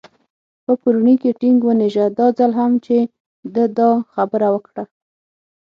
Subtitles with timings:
[0.65, 2.97] په پوړني کې ټینګ ونېژه، دا ځل هم چې
[3.53, 4.83] ده دا خبره وکړه.